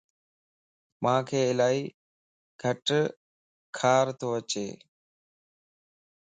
[1.03, 1.81] مانک الائي
[2.61, 2.87] گٽ
[3.77, 4.67] کارتواچي